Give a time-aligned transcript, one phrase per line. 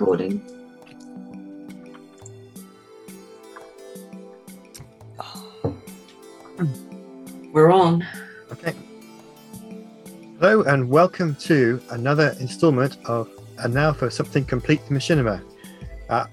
[0.00, 0.42] Yes, I'm recording.
[7.52, 8.06] We're on.
[8.52, 8.74] Okay.
[10.38, 15.42] Hello and welcome to another installment of And Now for Something Completely Machinima.
[16.08, 16.24] Uh,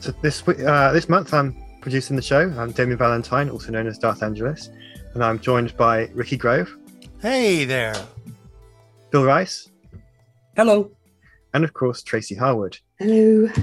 [0.00, 2.52] so this uh, this month I'm producing the show.
[2.56, 4.70] I'm Damien Valentine, also known as Darth Angelus,
[5.14, 6.76] and I'm joined by Ricky Grove,
[7.20, 7.94] Hey there.
[9.10, 9.70] Phil Rice,
[10.56, 10.95] Hello.
[11.56, 12.76] And of course Tracy Harwood.
[12.98, 13.48] Hello.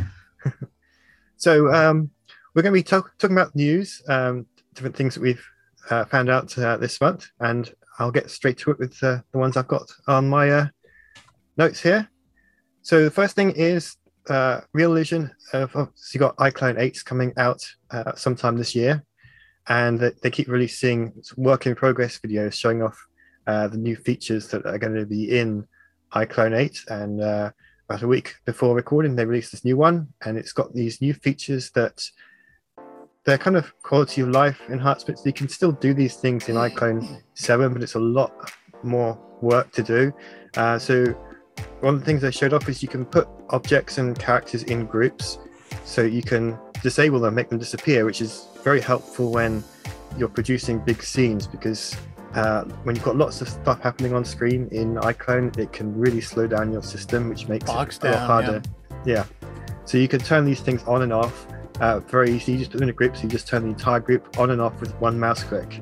[1.37, 2.09] So um,
[2.55, 5.45] we're going to be talk- talking about news, um, different things that we've
[5.89, 9.37] uh, found out uh, this month, and I'll get straight to it with uh, the
[9.37, 10.67] ones I've got on my uh,
[11.57, 12.09] notes here.
[12.81, 13.97] So the first thing is
[14.29, 15.31] uh, Reallusion.
[15.51, 19.03] Of, you got iClone 8 coming out uh, sometime this year,
[19.67, 22.97] and they, they keep releasing work in progress videos showing off
[23.47, 25.67] uh, the new features that are going to be in
[26.13, 26.79] iClone 8.
[26.87, 27.51] And uh,
[27.93, 31.13] about a week before recording, they released this new one, and it's got these new
[31.13, 32.03] features that
[33.23, 35.23] they're kind of quality of life enhancements.
[35.23, 39.71] You can still do these things in iClone 7, but it's a lot more work
[39.73, 40.11] to do.
[40.57, 41.05] Uh, so,
[41.81, 44.87] one of the things they showed off is you can put objects and characters in
[44.87, 45.37] groups,
[45.85, 49.63] so you can disable them, make them disappear, which is very helpful when
[50.17, 51.95] you're producing big scenes because
[52.35, 56.21] uh, when you've got lots of stuff happening on screen in iClone, it can really
[56.21, 58.61] slow down your system, which makes Bogs it a lot harder.
[59.05, 59.25] Yeah.
[59.85, 61.47] So you can turn these things on and off
[61.79, 62.53] uh, very easy.
[62.53, 64.51] You just put them in a group, so you just turn the entire group on
[64.51, 65.81] and off with one mouse click.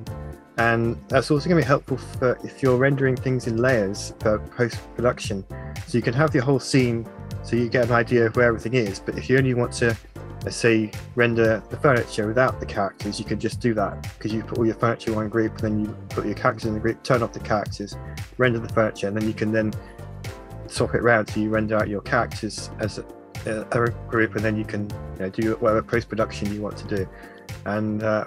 [0.58, 4.40] And that's also going to be helpful for if you're rendering things in layers for
[4.40, 5.46] post production.
[5.88, 7.08] So you can have your whole scene
[7.44, 9.00] so you get an idea of where everything is.
[9.00, 9.98] But if you only want to,
[10.50, 14.58] say, render the furniture without the characters, you can just do that because you put
[14.58, 17.04] all your furniture in one group, and then you put your characters in the group,
[17.04, 17.96] turn off the characters,
[18.38, 19.72] render the furniture, and then you can then
[20.68, 23.06] swap it around so you render out your characters as a,
[23.46, 26.96] a group, and then you can you know, do whatever post production you want to
[26.96, 27.08] do.
[27.66, 28.26] And uh,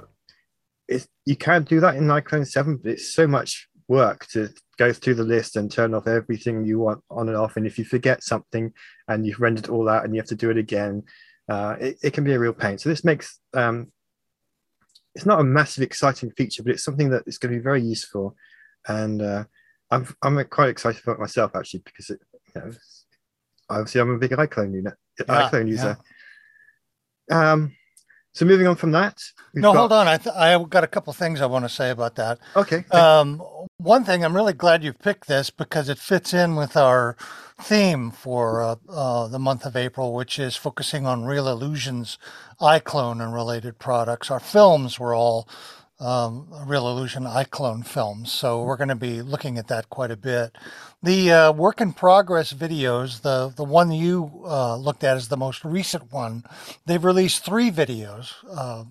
[1.25, 5.15] you can do that in iClone 7, but it's so much work to go through
[5.15, 7.57] the list and turn off everything you want on and off.
[7.57, 8.73] And if you forget something
[9.09, 11.03] and you've rendered all out and you have to do it again,
[11.49, 12.79] uh, it, it can be a real pain.
[12.79, 13.93] So this makes um,
[15.15, 17.83] it's not a massive exciting feature, but it's something that is going to be very
[17.83, 18.37] useful.
[18.89, 19.45] And uh,
[19.91, 22.21] I'm I'm quite excited about it myself actually because it,
[22.55, 22.73] you know,
[23.71, 25.99] obviously I'm a big iClone unit, Yeah, iClone user.
[27.31, 27.77] Um,
[28.35, 29.23] so moving on from that,
[29.55, 30.07] No, got- hold on.
[30.09, 32.39] I th- I got a couple things I want to say about that.
[32.57, 33.39] Okay, Um,
[33.79, 37.17] one thing, I'm really glad you picked this because it fits in with our
[37.61, 42.19] theme for uh, uh, the month of April, which is focusing on Reallusion's,
[42.61, 44.31] iClone, and related products.
[44.31, 45.49] Our films were all
[46.05, 50.55] um, Reallusion iClone films, so we're going to be looking at that quite a bit.
[51.03, 55.39] The uh, work in progress videos, the the one you uh, looked at is the
[55.39, 56.45] most recent one.
[56.85, 58.85] They've released three videos uh,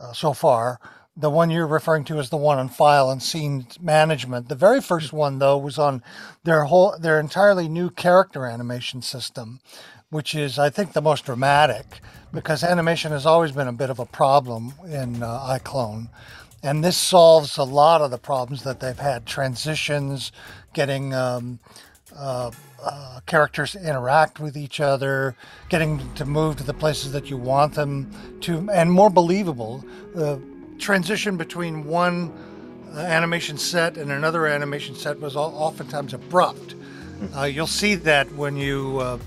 [0.00, 0.80] uh, so far.
[1.16, 4.48] The one you're referring to is the one on file and scene management.
[4.48, 6.02] The very first one, though, was on
[6.42, 9.60] their whole their entirely new character animation system,
[10.10, 12.00] which is, I think, the most dramatic
[12.34, 16.08] because animation has always been a bit of a problem in uh, iClone.
[16.62, 20.32] And this solves a lot of the problems that they've had transitions,
[20.72, 21.60] getting um,
[22.16, 22.50] uh,
[22.82, 25.36] uh, characters to interact with each other,
[25.68, 29.84] getting to move to the places that you want them to, and more believable.
[30.14, 30.40] The
[30.78, 32.32] transition between one
[32.94, 36.74] uh, animation set and another animation set was all, oftentimes abrupt.
[37.36, 39.20] Uh, you'll see that when you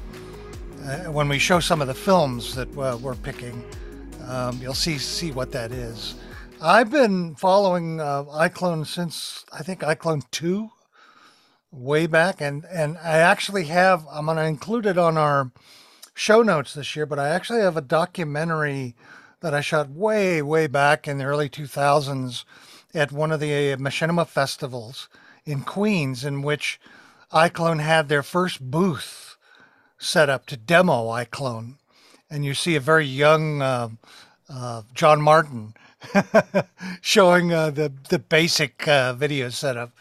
[0.88, 3.64] uh, when we show some of the films that uh, we're picking.
[4.28, 6.16] Um, you'll see see what that is.
[6.62, 10.72] I've been following uh, iClone since I think iClone two,
[11.72, 14.06] way back, and and I actually have.
[14.10, 15.52] I'm going to include it on our
[16.14, 18.96] show notes this year, but I actually have a documentary
[19.42, 22.46] that I shot way way back in the early 2000s
[22.94, 25.10] at one of the uh, Machinima festivals
[25.46, 26.80] in Queens, in which
[27.34, 29.27] iClone had their first booth
[30.00, 31.76] set up to demo iClone,
[32.30, 33.90] and you see a very young uh,
[34.50, 35.74] uh, John Martin
[37.02, 39.92] showing uh, the the basic uh, video setup.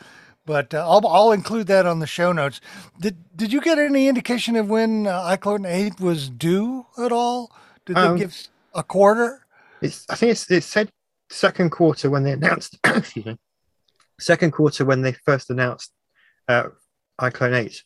[0.45, 2.61] But uh, I'll I'll include that on the show notes.
[3.01, 7.51] Did Did you get any indication of when uh, iClone Eight was due at all?
[7.85, 8.37] Did they Um, give
[8.75, 9.45] a quarter?
[9.83, 10.89] it's I think it's it said
[11.31, 13.37] second quarter when they announced excuse me
[14.21, 15.93] second quarter when they first announced
[16.49, 16.69] uh,
[17.21, 17.83] iClone 8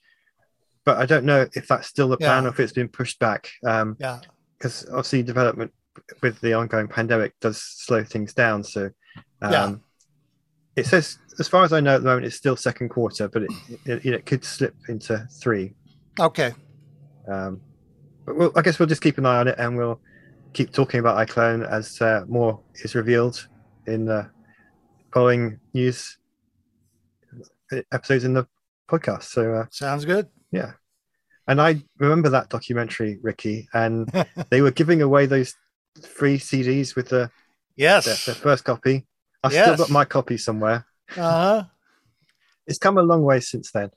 [0.84, 2.48] but I don't know if that's still the plan Yeah.
[2.48, 4.20] or if it's been pushed back um Yeah.
[4.58, 5.72] because obviously development
[6.22, 8.90] with the ongoing pandemic does slow things down so
[9.42, 9.74] um Yeah.
[10.76, 13.42] it says as far as I know at the moment it's still second quarter but
[13.42, 13.50] it
[13.84, 15.74] it, it could slip into three
[16.18, 16.52] Okay.
[17.28, 17.60] um
[18.26, 19.98] but we'll, I guess we'll just keep an eye on it, and we'll
[20.52, 23.48] keep talking about iClone as uh, more is revealed
[23.86, 24.30] in the
[25.12, 26.18] following news
[27.92, 28.46] episodes in the
[28.88, 29.24] podcast.
[29.24, 30.28] So uh, sounds good.
[30.52, 30.72] Yeah,
[31.46, 34.10] and I remember that documentary, Ricky, and
[34.50, 35.54] they were giving away those
[36.02, 37.30] free CDs with the
[37.76, 39.06] yes the, the first copy.
[39.42, 39.64] I've Yes.
[39.64, 40.86] still got my copy somewhere.
[41.16, 41.64] uh-huh
[42.66, 43.90] It's come a long way since then.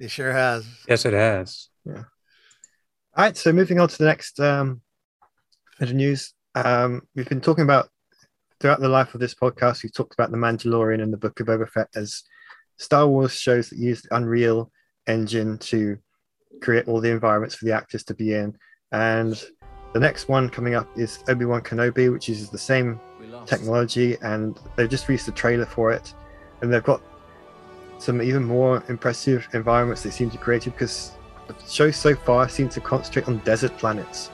[0.00, 1.68] it sure has Yes, it has.
[1.84, 2.04] Yeah.
[3.16, 4.80] All right, so moving on to the next um,
[5.78, 6.34] bit of news.
[6.54, 7.88] Um, we've been talking about
[8.60, 9.82] throughout the life of this podcast.
[9.82, 12.22] We've talked about the Mandalorian and the Book of Boba Fett as
[12.76, 14.70] Star Wars shows that use the Unreal
[15.08, 15.98] Engine to
[16.60, 18.56] create all the environments for the actors to be in.
[18.92, 19.42] And
[19.92, 23.00] the next one coming up is Obi Wan Kenobi, which uses the same
[23.46, 26.14] technology, and they've just released a trailer for it,
[26.60, 27.00] and they've got
[27.98, 31.12] some even more impressive environments they seem to create because
[31.48, 34.30] the show so far seems to concentrate on desert planets.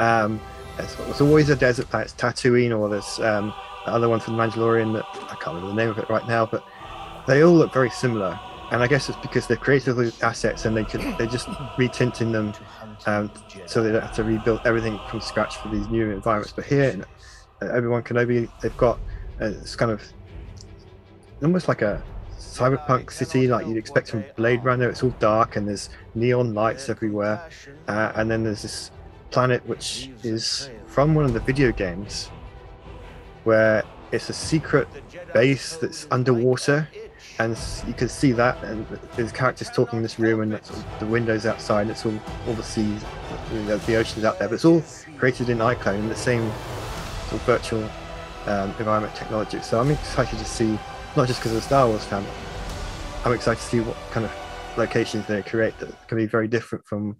[0.00, 0.40] Um,
[0.78, 2.12] it's, it's always a desert planet.
[2.12, 3.52] It's Tatooine, or there's um,
[3.84, 6.26] the other one from The Mandalorian that I can't remember the name of it right
[6.26, 6.64] now, but
[7.26, 8.38] they all look very similar.
[8.70, 9.56] And I guess it's because they're
[9.94, 11.46] those assets and they can they're just
[11.78, 12.52] retinting them
[13.06, 13.30] um,
[13.66, 16.52] so they don't have to rebuild everything from scratch for these new environments.
[16.52, 17.04] But here
[17.62, 18.98] uh, Obi Wan Kenobi, they've got
[19.40, 20.02] uh, it's kind of
[21.42, 22.02] almost like a
[22.38, 24.88] cyberpunk city, like you'd expect from Blade Runner.
[24.88, 27.48] It's all dark and there's neon lights everywhere,
[27.88, 28.90] uh, and then there's this
[29.30, 32.30] planet which is from one of the video games,
[33.44, 34.88] where it's a secret
[35.34, 36.88] base that's underwater,
[37.38, 40.52] and you can see that, and there's characters talking in this room, and
[41.00, 41.88] the windows outside.
[41.88, 43.04] It's all all the seas,
[43.50, 44.82] the oceans out there, but it's all
[45.18, 46.50] created in iClone in the same
[47.28, 47.90] sort of virtual
[48.46, 49.60] um, environment technology.
[49.60, 50.78] So I'm excited to see,
[51.16, 52.24] not just because of the Star Wars fan,
[53.24, 54.32] I'm excited to see what kind of
[54.78, 57.16] locations they create that can be very different from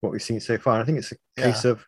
[0.00, 0.74] what we've seen so far.
[0.74, 1.84] And I think it's a case of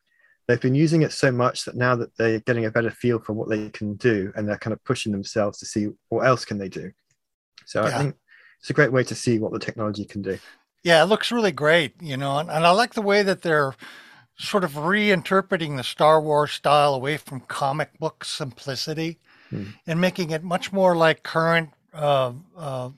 [0.48, 3.32] they've been using it so much that now that they're getting a better feel for
[3.32, 6.58] what they can do, and they're kind of pushing themselves to see what else can
[6.58, 6.90] they do.
[7.66, 7.94] So Yeah.
[7.94, 8.16] I think
[8.60, 10.38] it's a great way to see what the technology can do.
[10.82, 13.74] Yeah, it looks really great, you know, and, and I like the way that they're
[14.38, 19.18] sort of reinterpreting the Star Wars style away from comic book simplicity
[19.50, 19.64] Hmm.
[19.86, 22.90] and making it much more like current uh, uh,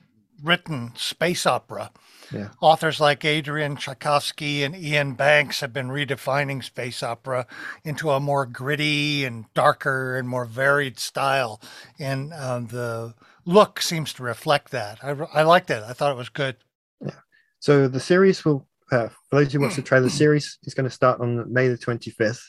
[0.43, 1.91] written space opera.
[2.31, 2.49] Yeah.
[2.59, 7.45] Authors like Adrian Tchaikovsky and Iain Banks have been redefining space opera
[7.83, 11.61] into a more gritty and darker and more varied style.
[11.99, 13.13] And um, the
[13.45, 15.03] look seems to reflect that.
[15.03, 15.83] I, I liked it.
[15.83, 16.57] I thought it was good.
[17.01, 17.11] Yeah.
[17.59, 20.89] So the series will, uh, for those who watch the trailer, the series is going
[20.89, 22.41] to start on May the 25th,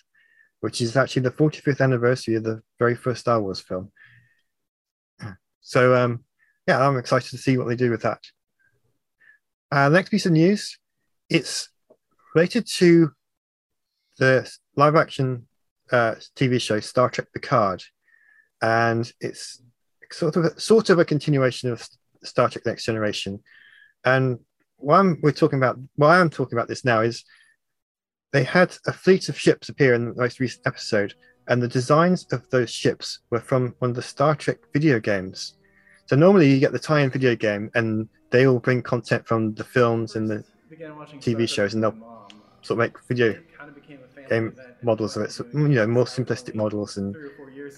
[0.60, 3.90] which is actually the 45th anniversary of the very first Star Wars film.
[5.62, 6.24] So, um,
[6.66, 8.18] yeah, I'm excited to see what they do with that.
[9.70, 10.78] Uh, the next piece of news,
[11.28, 11.68] it's
[12.34, 13.12] related to
[14.18, 15.46] the live action
[15.92, 17.82] uh, TV show Star Trek Picard,
[18.62, 19.62] and it's
[20.12, 21.86] sort of a, sort of a continuation of
[22.22, 23.42] Star Trek Next Generation.
[24.04, 24.38] And
[24.76, 27.24] why I'm, we're talking about why I'm talking about this now is
[28.32, 31.14] they had a fleet of ships appear in the most recent episode,
[31.48, 35.54] and the designs of those ships were from one of the Star Trek video games.
[36.06, 39.64] So normally you get the tie-in video game, and they all bring content from the
[39.64, 40.44] films and the
[41.18, 42.28] TV shows, and they'll
[42.62, 43.40] sort of make video
[44.28, 45.32] game models of it.
[45.32, 47.16] So, you know, more simplistic models and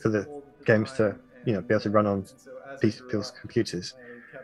[0.02, 2.26] for the games to you know be able to run on
[2.80, 3.94] people's computers.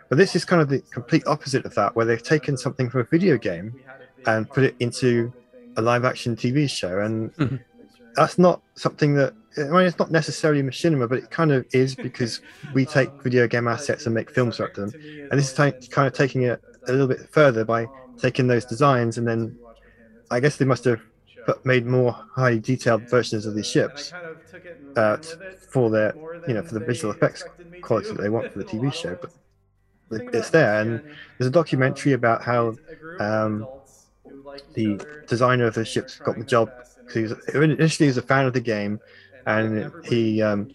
[0.09, 3.03] But this is kind of the complete opposite of that, where they've taken something from
[3.03, 3.77] a video game
[4.27, 5.33] and put it into
[5.77, 7.01] a live action TV show.
[7.01, 7.61] And Mhm.
[8.17, 11.97] that's not something that, I mean, it's not necessarily machinima, but it kind of is
[11.97, 12.41] because
[12.75, 14.97] we take video game assets and make films out of them.
[15.31, 17.91] And this is ta- kind of taking it a little bit further by
[18.21, 19.59] taking those designs and then
[20.31, 21.01] I guess they must have
[21.49, 24.15] put, made more highly detailed versions of these ships
[24.97, 25.17] uh,
[25.73, 27.45] for their, you know, for the visual effects
[27.83, 29.17] quality that they want for the TV show.
[29.17, 29.31] But
[30.33, 31.03] it's there, and
[31.39, 32.79] there's a documentary about how
[33.19, 33.69] um,
[34.75, 36.73] the designer of the ships got the job.
[37.07, 39.01] 'cause He was initially he was a fan of the game,
[39.47, 40.71] and he um,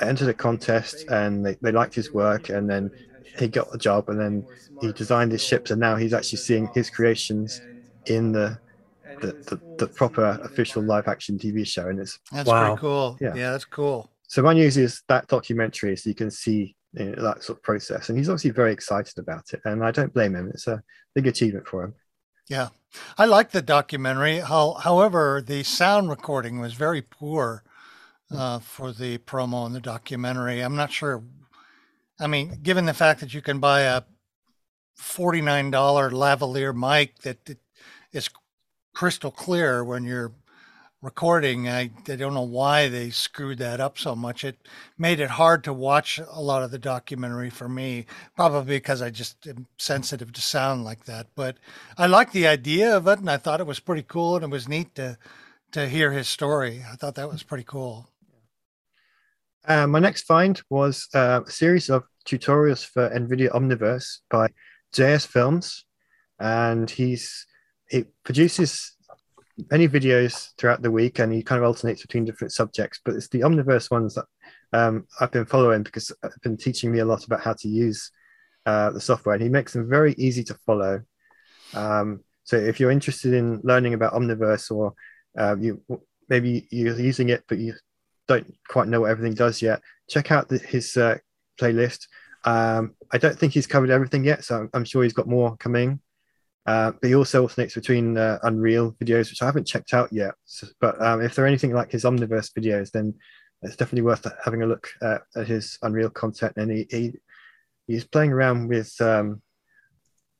[0.00, 2.92] entered a contest, and they, they liked his work, and then
[3.38, 4.46] he got the job, and then
[4.78, 7.62] he designed his ships, and now he's actually seeing his creations
[8.06, 8.58] in the
[9.20, 12.66] the, the, the proper official live action TV show, and it's That's Wow.
[12.68, 13.16] pretty cool.
[13.20, 13.34] Yeah.
[13.34, 14.10] yeah, that's cool.
[14.26, 18.08] so one uses that documentary so you can see you know, that sort of process,
[18.08, 20.48] and he's obviously very excited about it, and I don't blame him.
[20.54, 20.82] It's a
[21.14, 21.94] big achievement for him.
[22.48, 22.68] Yeah,
[23.18, 24.38] I like the documentary.
[24.38, 27.62] How, however, the sound recording was very poor
[28.30, 30.60] uh, for the promo and the documentary.
[30.62, 31.22] I'm not sure.
[32.18, 34.02] I mean, given the fact that you can buy a
[34.96, 37.58] forty-nine dollar lavalier mic that that
[38.12, 38.30] is
[38.98, 40.32] crystal clear when you're
[41.02, 41.68] recording.
[41.68, 44.42] I, I don't know why they screwed that up so much.
[44.42, 44.58] It
[44.98, 49.10] made it hard to watch a lot of the documentary for me, probably because I
[49.10, 51.28] just am sensitive to sound like that.
[51.36, 51.58] But
[51.96, 54.50] I liked the idea of it, and I thought it was pretty cool, and it
[54.50, 55.16] was neat to
[55.70, 56.82] to hear his story.
[56.90, 58.08] I thought that was pretty cool.
[59.64, 64.48] Uh, my next find was uh, a series of tutorials for NVIDIA Omniverse by
[64.92, 65.84] JSFILMZ,
[66.40, 67.46] and he's
[67.90, 68.94] he produces
[69.70, 73.28] many videos throughout the week and he kind of alternates between different subjects but it's
[73.28, 74.24] the omniverse ones that
[74.72, 78.12] um, i've been following because i've been teaching me a lot about how to use
[78.68, 81.00] uh, the software and he makes them very easy to follow.
[81.72, 84.92] Um, so if you're interested in learning about omniverse or
[85.38, 85.82] uh, you
[86.28, 87.72] maybe you're using it but you
[88.26, 89.80] don't quite know what everything does yet
[90.10, 91.16] check out the, his uh,
[91.58, 92.08] playlist.
[92.44, 95.56] Um, i don't think he's covered everything yet so I'm, I'm sure he's got more
[95.56, 96.00] coming
[96.68, 100.34] uh, but he also alternates between uh, Unreal videos, which I haven't checked out yet.
[100.44, 103.14] So, but um, if they're anything like his Omniverse videos, then
[103.62, 106.52] it's definitely worth having a look at, at his Unreal content.
[106.56, 107.12] And he, he
[107.86, 109.40] he's playing around with um,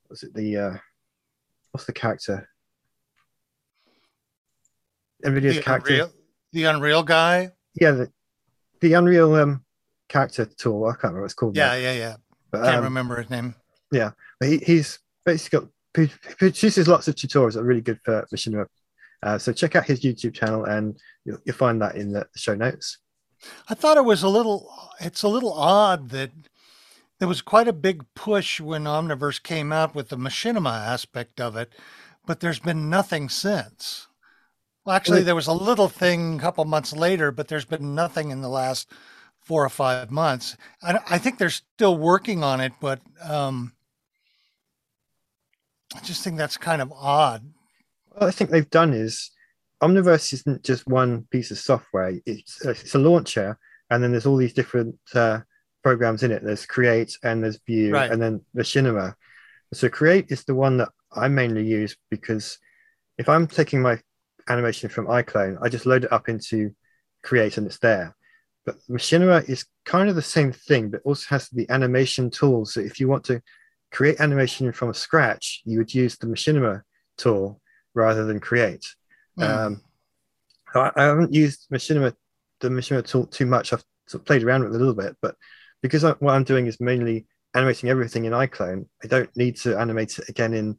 [0.07, 0.77] was it the uh,
[1.71, 2.47] what's the character?
[5.25, 5.93] Nvidia's the character.
[5.93, 6.11] Unreal,
[6.53, 7.53] the Unreal guy.
[7.73, 8.11] Yeah, the,
[8.81, 9.65] the Unreal um,
[10.07, 10.85] character tool.
[10.85, 11.57] I can't remember what it's called.
[11.57, 11.73] Yeah, now.
[11.73, 12.15] yeah, yeah.
[12.51, 13.55] But, Can't um, remember his name.
[13.91, 18.25] Yeah, but he, he's basically got produces lots of tutorials that are really good for
[18.33, 18.65] machinima.
[19.21, 22.55] Uh, so check out his YouTube channel, and you'll, you'll find that in the show
[22.55, 22.99] notes.
[23.67, 24.71] I thought it was a little.
[24.99, 26.31] It's a little odd that
[27.19, 31.55] there was quite a big push when Omniverse came out with the machinima aspect of
[31.55, 31.73] it,
[32.25, 34.07] but there's been nothing since.
[34.85, 38.31] Well, actually, there was a little thing a couple months later, but there's been nothing
[38.31, 38.91] in the last
[39.41, 40.55] four or five months.
[40.81, 43.73] I, I think they're still working on it, but um,
[45.95, 47.43] I just think that's kind of odd.
[48.09, 49.31] What I think they've done is
[49.81, 52.19] Omniverse isn't just one piece of software.
[52.25, 53.57] It's it's a launcher,
[53.89, 55.39] and then there's all these different uh,
[55.83, 56.43] programs in it.
[56.43, 58.11] There's Create and there's View, Right.
[58.11, 59.13] and then Machinima.
[59.73, 62.57] So Create is the one that I mainly use because
[63.17, 63.99] if I'm taking my
[64.47, 66.75] animation from iClone, I just load it up into
[67.23, 68.15] Create and it's there.
[68.65, 72.73] But Machinima is kind of the same thing, but also has the animation tools.
[72.73, 73.41] So if you want to
[73.91, 76.81] create animation from scratch, you would use the Machinima
[77.17, 77.59] tool
[77.93, 78.85] rather than Create.
[79.37, 79.43] Hmm.
[79.43, 79.81] Um,
[80.75, 82.13] I, I haven't used Machinima,
[82.59, 83.73] the Machinima tool too much.
[83.73, 85.35] I've sort of played around with it a little bit, but
[85.81, 89.77] because I, what I'm doing is mainly animating everything in iClone, I don't need to
[89.77, 90.77] animate it again in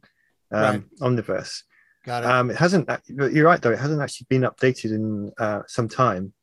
[0.51, 0.83] um, Right.
[1.01, 1.63] Omniverse.
[2.05, 2.29] Got it.
[2.29, 3.01] Um, it hasn't, but
[3.33, 6.33] you're right though, it hasn't actually been updated in uh, some time.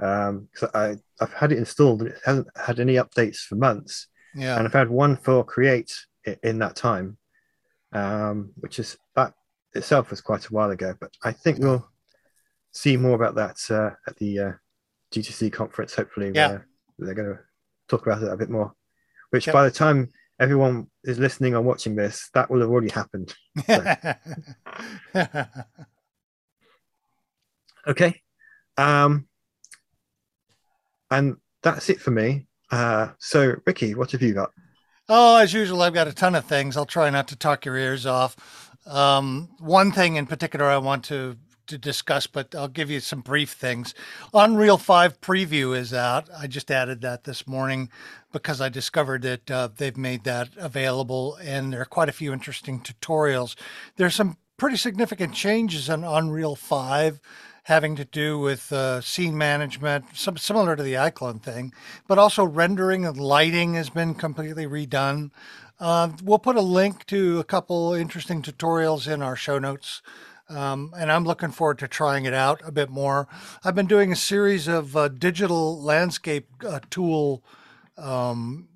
[0.00, 4.06] Um, 'cause I, I've had it installed and it hasn't had any updates for months
[4.34, 4.56] yeah.
[4.58, 5.94] and I've had one for create
[6.42, 7.16] in that time,
[7.92, 9.34] um, which is that
[9.74, 10.94] itself was quite a while ago.
[11.00, 11.88] But I think we'll
[12.72, 14.52] see more about that uh, at the uh,
[15.12, 15.94] GTC conference.
[15.94, 16.48] Hopefully, Yeah.
[16.48, 16.66] where
[16.98, 17.38] they're going to
[17.88, 18.72] talk about it a bit more.
[19.30, 19.54] Which Yep.
[19.54, 23.34] by the time everyone is listening or watching this, that will have already happened.
[27.86, 28.20] Okay,
[28.76, 29.26] um,
[31.10, 32.46] and that's it for me.
[32.70, 34.52] Uh, so, Ricky, what have you got?
[35.08, 36.76] Oh, as usual, I've got a ton of things.
[36.76, 38.36] I'll try not to talk your ears off.
[38.86, 41.36] Um, one thing in particular I want to
[41.68, 43.94] to discuss, but I'll give you some brief things.
[44.34, 46.28] Unreal 5 preview is out.
[46.36, 47.90] I just added that this morning
[48.32, 52.32] because I discovered that uh, they've made that available, and there are quite a few
[52.32, 53.54] interesting tutorials.
[53.96, 57.20] There's some pretty significant changes in Unreal 5
[57.68, 61.70] having to do with uh, scene management, some similar to the iClone thing,
[62.06, 65.30] but also rendering and lighting has been completely redone.
[65.78, 70.00] Uh, we'll put a link to a couple interesting tutorials in our show notes.
[70.48, 73.28] Um, and I'm looking forward to trying it out a bit more.
[73.62, 77.44] I've been doing a series of uh, digital landscape uh, tool
[77.98, 78.68] um,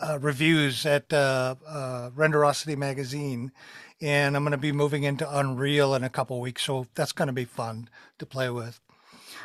[0.00, 3.52] uh, reviews at uh, uh, Renderosity magazine,
[4.00, 7.26] and I'm going to be moving into Unreal in a couple weeks, so that's going
[7.26, 7.88] to be fun
[8.18, 8.80] to play with.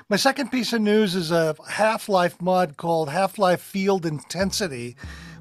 [0.09, 4.95] My second piece of news is a Half Life mod called Half Life Field Intensity,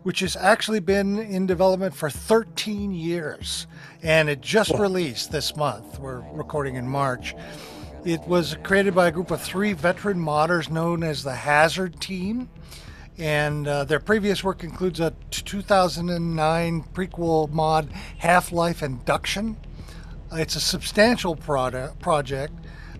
[0.04, 3.66] which has actually been in development for 13 years.
[4.02, 5.98] And it just released this month.
[5.98, 7.34] We're recording in March.
[8.04, 12.48] It was created by a group of three veteran modders known as the Hazard Team.
[13.18, 19.56] And uh, their previous work includes a 2009 prequel mod, Half Life Induction.
[20.32, 22.52] It's a substantial product, project.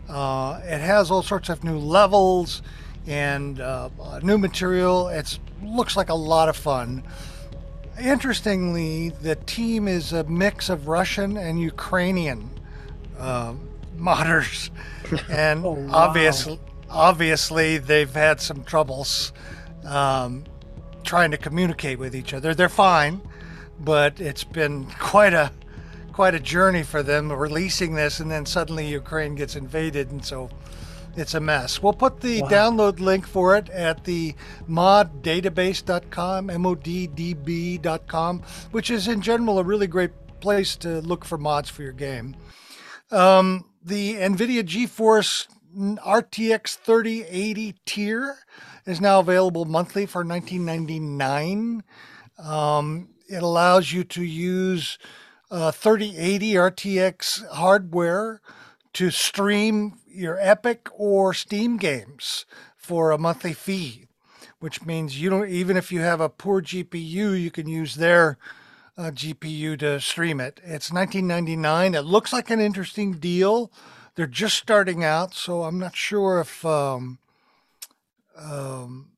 [0.09, 2.62] Uh, it has all sorts of new levels
[3.06, 5.09] and uh, uh, new material.
[5.09, 7.02] It looks like a lot of fun.
[8.00, 12.50] Interestingly, the team is a mix of Russian and Ukrainian
[13.18, 13.68] um,
[13.99, 14.71] modders,
[15.30, 15.90] and Oh, wow.
[15.92, 19.33] obviously, obviously they've had some troubles
[19.86, 20.44] um,
[21.02, 22.54] trying to communicate with each other.
[22.54, 23.20] They're fine,
[23.78, 25.52] but it's been quite a
[26.12, 30.48] quite a journey for them releasing this, and then suddenly Ukraine gets invaded, and so
[31.16, 31.82] it's a mess.
[31.82, 32.48] We'll put the Wow.
[32.48, 34.34] download link for it at the
[34.68, 41.82] moddatabase.com, moddb.com, which is in general a really great place to look for mods for
[41.82, 42.36] your game.
[43.10, 48.36] Um, the NVIDIA GeForce RTX 3080 tier
[48.86, 51.82] is now available monthly for 19.99.
[52.38, 54.98] Um, it allows you to use
[55.50, 58.40] uh, 3080 RTX hardware
[58.94, 64.06] to stream your Epic or Steam games for a monthly fee,
[64.60, 68.38] which means you don't even if you have a poor GPU, you can use their
[68.96, 70.60] uh, GPU to stream it.
[70.62, 71.94] It's 19.99.
[71.94, 73.72] It looks like an interesting deal.
[74.14, 77.18] They're just starting out, so I'm not sure if um,
[78.38, 79.10] um,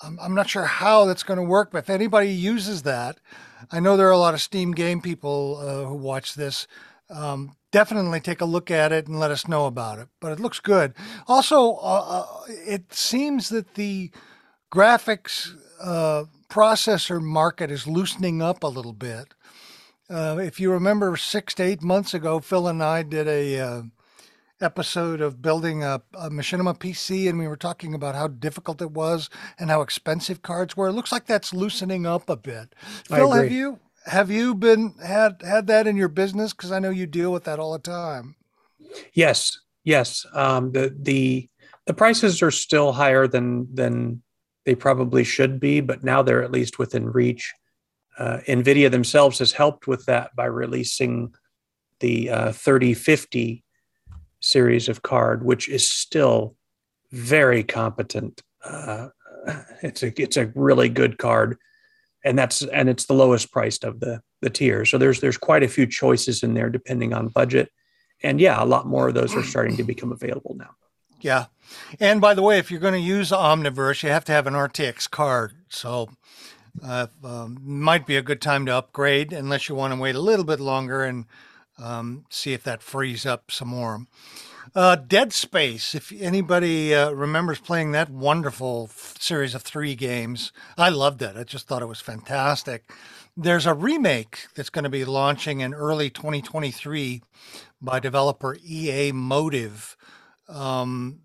[0.00, 1.70] I'm, I'm not sure how that's going to work.
[1.72, 3.18] But if anybody uses that,
[3.70, 6.66] I know there are a lot of Steam game people uh, who watch this.
[7.08, 10.08] Um, definitely take a look at it and let us know about it.
[10.20, 10.94] But it looks good.
[11.26, 14.10] Also, uh, uh, it seems that the
[14.72, 15.50] graphics
[15.82, 19.34] uh, processor market is loosening up a little bit.
[20.10, 23.82] Uh, if you remember, six to eight months ago, Phil and I did a uh,
[24.62, 28.90] episode of building a, a machinima PC, and we were talking about how difficult it
[28.90, 29.28] was
[29.58, 30.88] and how expensive cards were.
[30.88, 32.74] It looks like that's loosening up a bit.
[33.10, 36.52] I Phil, have you have you been had had that in your business?
[36.52, 38.36] Because I know you deal with that all the time.
[39.12, 40.26] Yes, yes.
[40.34, 41.48] Um, the the
[41.86, 44.22] the prices are still higher than than
[44.64, 47.52] they probably should be, but now they're at least within reach.
[48.18, 51.34] Uh, Nvidia themselves has helped with that by releasing
[52.00, 53.61] the uh, 3050
[54.42, 56.56] series of card, which is still
[57.10, 58.42] very competent.
[58.64, 59.08] Uh,
[59.82, 61.58] it's a it's a really good card,
[62.24, 64.84] and that's and it's the lowest priced of the the tier.
[64.84, 67.70] So there's there's quite a few choices in there depending on budget
[68.22, 70.70] and yeah, a lot more of those are starting to become available now.
[71.20, 71.46] Yeah.
[72.00, 74.54] And by the way, if you're going to use Omniverse, you have to have an
[74.54, 75.52] RTX card.
[75.68, 76.10] So
[76.82, 80.20] uh, um, might be a good time to upgrade unless you want to wait a
[80.20, 81.26] little bit longer and
[81.78, 84.06] um, see if that frees up some more.
[84.74, 90.52] Uh, Dead Space, if anybody uh, remembers playing that wonderful f- series of three games,
[90.78, 91.36] I loved it.
[91.36, 92.90] I just thought it was fantastic.
[93.36, 97.22] There's a remake that's going to be launching in early 2023
[97.82, 99.96] by developer EA Motive.
[100.48, 101.20] Um,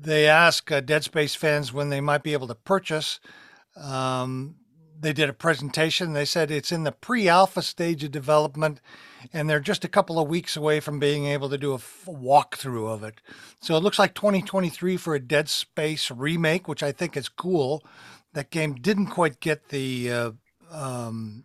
[0.00, 3.18] they ask uh, Dead Space fans when they might be able to purchase.
[3.76, 4.56] Um,
[5.00, 6.12] they did a presentation.
[6.12, 8.80] They said it's in the pre alpha stage of development
[9.32, 12.04] and they're just a couple of weeks away from being able to do a f-
[12.06, 13.20] walkthrough of it.
[13.60, 17.84] So it looks like 2023 for a Dead Space remake, which I think is cool.
[18.32, 20.30] That game didn't quite get the uh,
[20.70, 21.44] um,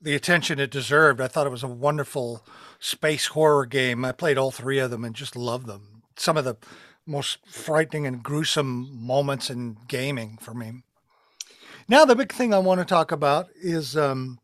[0.00, 1.20] the attention it deserved.
[1.20, 2.44] I thought it was a wonderful
[2.78, 4.04] space horror game.
[4.04, 6.02] I played all three of them and just loved them.
[6.16, 6.56] Some of the
[7.06, 10.82] most frightening and gruesome moments in gaming for me.
[11.86, 14.38] Now, the big thing I want to talk about is um,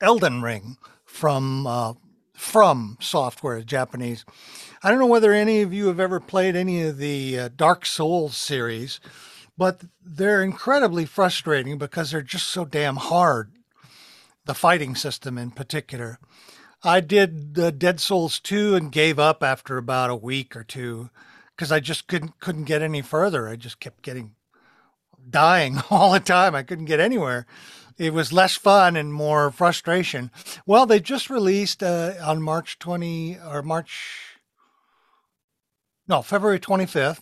[0.00, 1.94] Elden Ring from uh,
[2.34, 4.24] From Software, Japanese.
[4.82, 7.84] I don't know whether any of you have ever played any of the uh, Dark
[7.84, 9.00] Souls series,
[9.58, 13.52] but they're incredibly frustrating because they're just so damn hard.
[14.44, 16.18] The fighting system, in particular.
[16.84, 21.10] I did uh, Dead Souls 2 and gave up after about a week or two
[21.56, 23.48] because I just couldn't couldn't get any further.
[23.48, 24.34] I just kept getting
[25.28, 26.54] dying all the time.
[26.54, 27.46] I couldn't get anywhere.
[27.98, 30.30] It was less fun and more frustration.
[30.66, 34.32] Well, they just released uh, on March 20 or March
[36.08, 37.20] no, February 25th,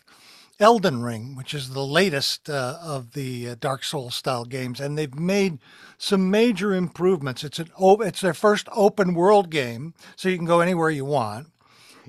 [0.58, 4.96] Elden Ring, which is the latest uh, of the uh, Dark Souls style games, and
[4.96, 5.58] they've made
[5.98, 7.44] some major improvements.
[7.44, 11.48] It's an it's their first open world game, so you can go anywhere you want,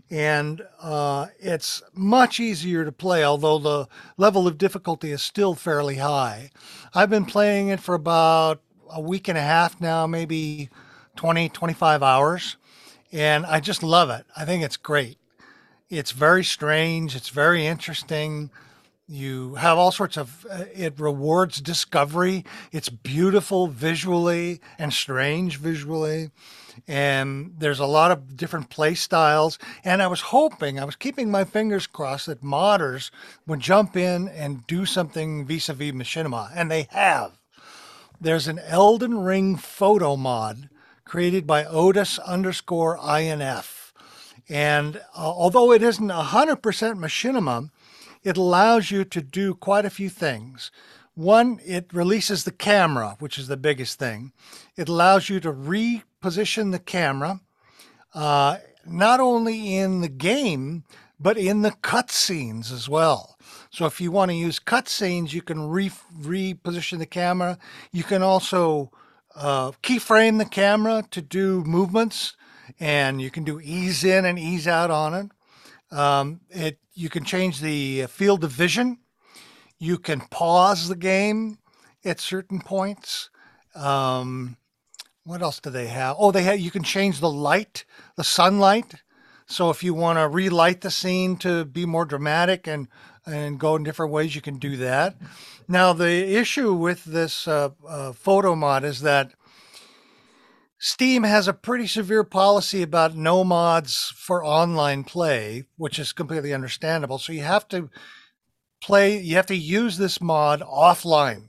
[0.10, 3.24] and uh, it's much easier to play.
[3.24, 6.52] Although the level of difficulty is still fairly high.
[6.94, 10.70] I've been playing it for about a week and a half now, maybe
[11.16, 12.58] 20, 25 hours,
[13.12, 14.26] and I just love it.
[14.36, 15.18] I think it's great.
[15.90, 17.16] It's very strange.
[17.16, 18.50] It's very interesting.
[19.08, 22.46] You have all sorts of, uh, it rewards discovery.
[22.72, 26.32] It's beautiful visually and strange visually.
[26.88, 29.58] And there's a lot of different play styles.
[29.84, 33.12] And I was hoping, I was keeping my fingers crossed that modders
[33.48, 36.52] would jump in and do something vis a vis Machinima.
[36.56, 37.38] And they have.
[38.20, 40.70] There's an Elden Ring photo mod
[41.06, 43.94] created by Otis underscore INF
[44.48, 47.70] And uh, although it isn't 100% machinima,
[48.24, 50.72] it allows you to do quite a few things.
[51.14, 54.32] One, it releases the camera, which is the biggest thing.
[54.76, 57.42] It allows you to reposition the camera,
[58.14, 60.84] uh, not only in the game,
[61.20, 63.38] but in the cutscenes as well.
[63.70, 67.58] So if you want to use cutscenes, you can re- reposition the camera.
[67.92, 68.92] You can also
[69.36, 72.36] uh, keyframe the camera to do movements,
[72.80, 75.96] and you can do ease in and ease out on it.
[75.96, 78.98] Um, it you can change the field of vision.
[79.82, 81.58] You can pause the game
[82.06, 83.32] at certain points.
[83.74, 84.58] Um,
[85.24, 86.18] what else do they have?
[86.20, 86.60] Oh, they have.
[86.60, 87.84] You can change the light,
[88.16, 88.94] the sunlight.
[89.48, 92.90] So if you want to relight the scene to be more dramatic and
[93.26, 95.16] and go in different ways, you can do that.
[95.68, 99.34] Now the issue with this uh, uh, photo mod is that
[100.78, 106.54] Steam has a pretty severe policy about no mods for online play, which is completely
[106.54, 107.18] understandable.
[107.18, 107.90] So you have to
[108.82, 111.48] play, you have to use this mod offline.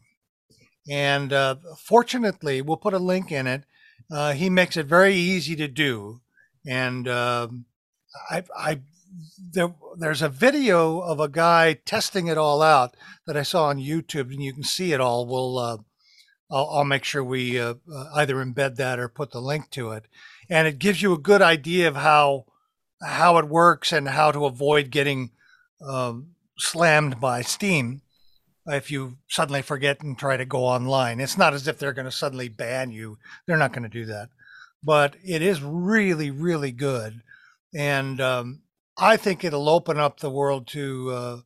[0.88, 3.64] And uh, fortunately, we'll put a link in it.
[4.10, 6.20] Uh, he makes it very easy to do.
[6.66, 7.66] And um,
[8.30, 8.80] I, I
[9.52, 13.78] there, there's a video of a guy testing it all out that I saw on
[13.78, 15.26] YouTube, and you can see it all.
[15.26, 15.78] We'll uh,
[16.50, 19.90] I'll, I'll make sure we uh, uh, either embed that or put the link to
[19.92, 20.06] it,
[20.48, 22.46] and it gives you a good idea of how
[23.02, 25.30] how it works and how to avoid getting
[25.84, 26.28] um,
[26.62, 28.02] slammed by Steam
[28.66, 31.20] if you suddenly forget and try to go online.
[31.20, 34.06] It's not as if they're going to suddenly ban you; they're not going to do
[34.06, 34.28] that.
[34.82, 37.22] But it is really, really good,
[37.74, 38.62] and um,
[38.96, 41.36] I think it'll open up the world to uh,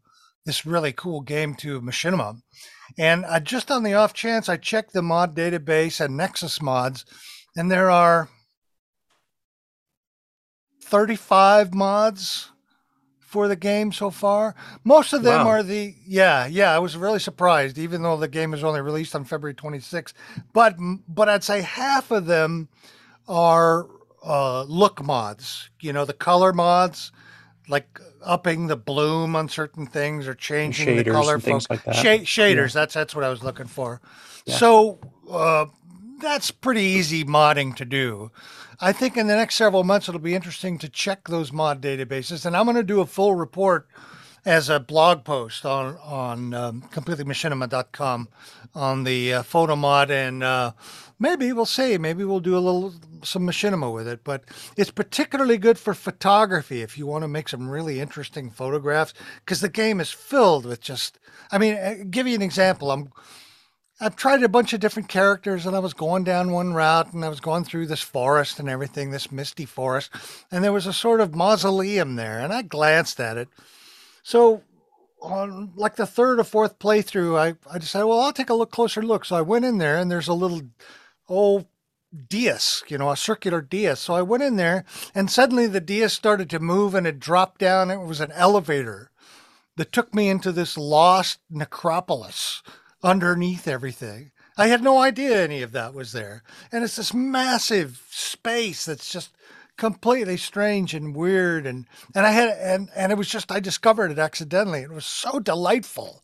[0.44, 2.40] this really cool game to machinima
[2.98, 7.04] and uh, just on the off chance, I checked the mod database and Nexus mods,
[7.56, 8.28] and there are
[10.84, 12.50] 35 mods
[13.26, 14.54] for the game so far.
[14.84, 15.50] Most of them wow.
[15.50, 16.72] are the yeah, yeah.
[16.72, 20.14] I was really surprised, even though the game is only released on February 26th.
[20.52, 20.76] But
[21.08, 22.68] but I'd say half of them
[23.28, 23.88] are
[24.24, 25.70] uh, look mods.
[25.80, 27.10] You know, the color mods,
[27.68, 31.96] like upping the bloom on certain things or changing shaders the color things like that.
[31.96, 32.74] Sh- shaders.
[32.74, 32.80] Yeah.
[32.80, 34.00] That's that's what I was looking for.
[34.44, 34.54] Yeah.
[34.54, 35.66] So uh,
[36.20, 38.30] that's pretty easy modding to do.
[38.80, 42.44] I think in the next several months it'll be interesting to check those mod databases,
[42.44, 43.88] and I'm going to do a full report
[44.44, 48.28] as a blog post on on um, completely.machinima.com
[48.74, 50.72] on the uh, photo mod and uh,
[51.18, 51.98] maybe we'll see.
[51.98, 54.22] Maybe we'll do a little some machinima with it.
[54.22, 54.44] But
[54.76, 59.60] it's particularly good for photography if you want to make some really interesting photographs because
[59.60, 61.18] the game is filled with just.
[61.50, 62.90] I mean, I'll uh, give you an example.
[62.90, 63.10] I'm.
[63.98, 67.24] I've tried a bunch of different characters and I was going down one route and
[67.24, 70.10] I was going through this forest and everything, this misty forest,
[70.50, 73.48] and there was a sort of mausoleum there and I glanced at it.
[74.22, 74.62] So
[75.22, 78.70] on like the third or fourth playthrough, I, I decided, well, I'll take a look
[78.70, 79.24] closer look.
[79.24, 80.60] So I went in there and there's a little
[81.26, 81.64] old
[82.28, 83.98] dais, you know, a circular dais.
[83.98, 87.60] So I went in there and suddenly the dais started to move and it dropped
[87.60, 87.90] down.
[87.90, 89.10] It was an elevator
[89.76, 92.62] that took me into this lost necropolis
[93.06, 94.32] underneath everything.
[94.58, 96.42] I had no idea any of that was there.
[96.72, 99.30] And it's this massive space that's just
[99.76, 104.10] completely strange and weird and and I had and and it was just I discovered
[104.10, 104.80] it accidentally.
[104.80, 106.22] It was so delightful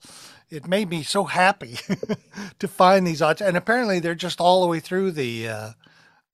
[0.53, 1.79] it made me so happy
[2.59, 5.71] to find these odds, and apparently they're just all the way through the uh,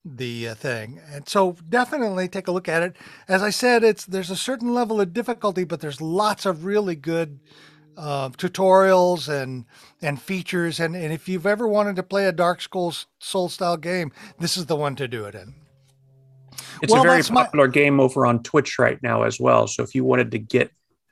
[0.05, 1.01] the uh, thing.
[1.13, 2.97] And so definitely take a look at it.
[3.29, 6.97] As I said, it's there's a certain level of difficulty, but there's lots of really
[6.97, 7.39] good
[7.99, 9.65] uh, tutorials and
[10.01, 10.81] and features.
[10.81, 14.57] And, and if you've ever wanted to play a Dark Souls Soul style game, this
[14.57, 15.55] is the one to do it in.
[16.81, 17.73] It's well, a very popular my...
[17.73, 19.67] game over on Twitch right now as well.
[19.67, 20.71] So if you wanted to get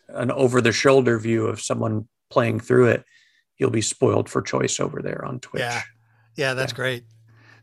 [0.09, 3.05] an over the shoulder view of someone playing through it,
[3.59, 5.61] you'll be spoiled for choice over there on Twitch.
[5.61, 5.83] Yeah,
[6.37, 6.77] yeah, that's yeah.
[6.77, 7.05] great.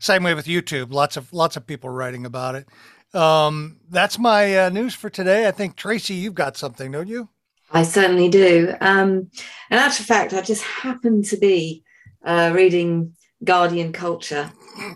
[0.00, 0.92] Same way with YouTube.
[0.92, 2.68] Lots of lots of people writing about it.
[3.14, 5.46] Um, that's my uh, news for today.
[5.48, 7.30] I think Tracy, you've got something, don't you?
[7.74, 8.72] I certainly do.
[8.80, 9.30] Um,
[9.68, 11.82] in actual fact, I just happened to be
[12.24, 14.52] uh, reading Guardian Culture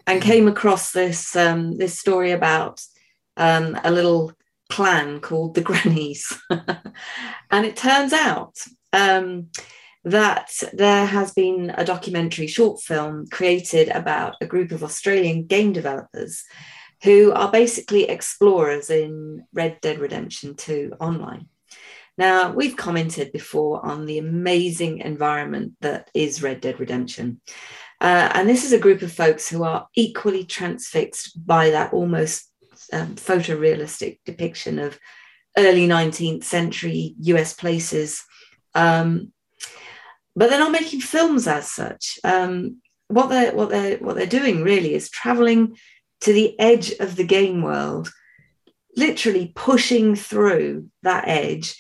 [0.06, 2.80] and came across this um, this story about
[3.36, 4.32] um, a little
[4.70, 6.32] clan called the Grannies,
[7.50, 8.54] and it turns out
[8.92, 9.48] um,
[10.04, 15.72] that there has been a documentary short film created about a group of Australian game
[15.72, 16.44] developers
[17.02, 21.48] who are basically explorers in Red Dead Redemption 2 online.
[22.18, 27.40] Now, we've commented before on the amazing environment that is Red Dead Redemption.
[28.00, 32.50] Uh, and this is a group of folks who are equally transfixed by that almost
[32.92, 34.98] um, photorealistic depiction of
[35.56, 38.24] early 19th century US places.
[38.74, 39.32] Um,
[40.34, 42.18] but they're not making films as such.
[42.24, 45.76] Um, what they're what they're what they're doing really is traveling
[46.20, 48.12] to the edge of the game world,
[48.96, 51.76] literally pushing through that edge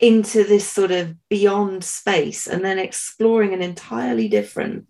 [0.00, 4.86] into this sort of beyond space and then exploring an entirely different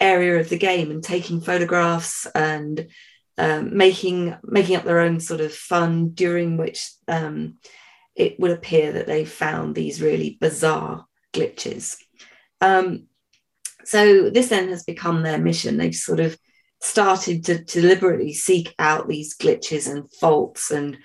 [0.00, 2.88] area of the game and taking photographs and
[3.36, 7.58] um, making making up their own sort of fun during which um,
[8.16, 11.96] it would appear that they found these really bizarre glitches.
[12.60, 13.06] Um,
[13.84, 15.76] so this then has become their mission.
[15.76, 16.36] They've sort of
[16.80, 20.96] started to, to deliberately seek out these glitches and faults and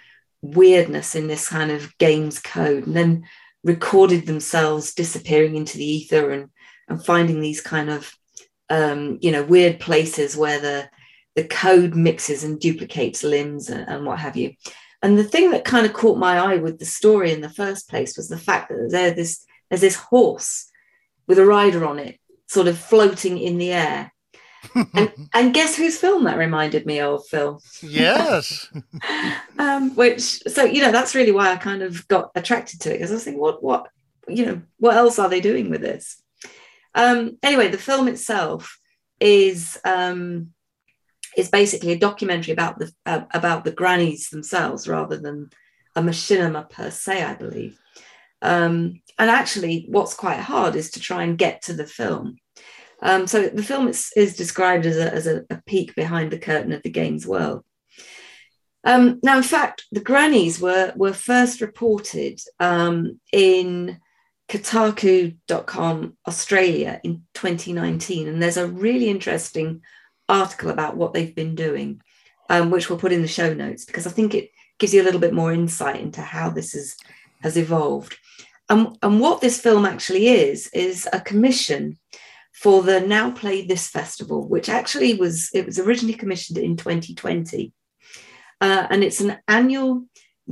[0.43, 3.25] weirdness in this kind of game's code, and then
[3.63, 6.49] recorded themselves disappearing into the ether and
[6.89, 8.13] and finding these kind of
[8.69, 10.89] um, you know weird places where the
[11.35, 14.53] the code mixes and duplicates limbs and, and what have you.
[15.01, 17.89] And the thing that kind of caught my eye with the story in the first
[17.89, 20.69] place was the fact that there's this there's this horse
[21.27, 24.13] with a rider on it, sort of floating in the air.
[24.75, 27.61] And, and guess whose film that reminded me of, Phil?
[27.81, 28.67] Yes.
[29.59, 32.93] um, which so you know that's really why I kind of got attracted to it
[32.93, 33.87] because I was thinking, what what
[34.27, 36.21] you know what else are they doing with this?
[36.95, 38.79] Um, anyway, the film itself
[39.19, 40.53] is um,
[41.35, 45.49] is basically a documentary about the uh, about the grannies themselves rather than
[45.95, 47.79] a machinima per se, I believe.
[48.41, 52.37] Um, and actually, what's quite hard is to try and get to the film.
[53.03, 56.39] Um, so the film is, is described as, a, as a, a, peek behind the
[56.39, 57.63] curtain of the game's world.
[58.85, 63.99] Um, now, in fact, the grannies were were first reported um, in
[64.49, 69.81] Kotaku.com Australia in 2019, and there's a really interesting
[70.29, 72.01] article about what they've been doing,
[72.49, 75.05] um, which we'll put in the show notes because I think it gives you a
[75.05, 76.95] little bit more insight into how this is,
[77.41, 78.17] has evolved.
[78.69, 81.99] And what this film actually is, is a commission
[82.53, 87.73] for the Now Play This Festival, which actually was, it was originally commissioned in 2020.
[88.61, 90.05] Uh, and it's an annual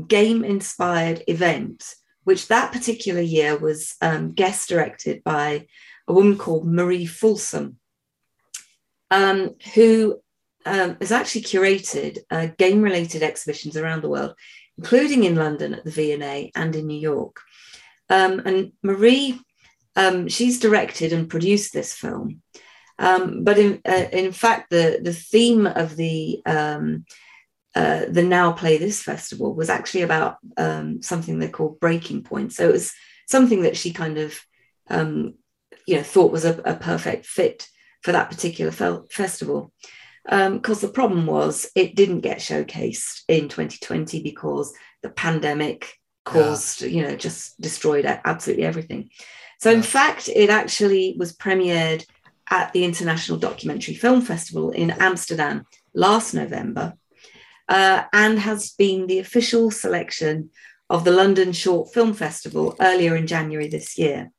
[0.08, 5.68] game inspired event, which that particular year was um, guest directed by
[6.08, 7.76] a woman called Marie Foulston
[9.12, 10.20] um, who
[10.66, 14.34] um, has actually curated uh, game related exhibitions around the world,
[14.78, 17.42] including in London at the V&A and in New York.
[18.10, 19.40] Um, and Marie,
[19.96, 22.42] um, she's directed and produced this film.
[23.00, 27.06] Um, but in, uh, in fact, the, the theme of the um,
[27.74, 32.54] uh, the Now Play This festival was actually about um, something they call breaking point.
[32.54, 32.94] So it was
[33.28, 34.38] something that she kind of,
[34.90, 35.36] um,
[35.88, 37.68] you know, thought was a, a perfect fit
[38.02, 39.72] for that particular fe- festival.
[40.26, 45.94] Because um, the problem was it didn't get showcased in 2020 because the pandemic
[46.26, 46.88] caused, yeah.
[46.90, 49.10] you know, just destroyed absolutely everything.
[49.62, 52.04] So, in fact, it actually was premiered
[52.50, 56.96] at the International Documentary Film Festival in Amsterdam last November
[57.70, 60.50] uh, and has been the official selection
[60.90, 64.32] of the London Short Film Festival earlier in January this year.